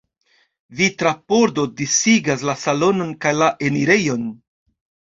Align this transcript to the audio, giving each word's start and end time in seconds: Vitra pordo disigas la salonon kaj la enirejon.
Vitra 0.79 1.11
pordo 1.33 1.67
disigas 1.83 2.49
la 2.51 2.57
salonon 2.65 3.15
kaj 3.27 3.39
la 3.45 3.55
enirejon. 3.71 4.29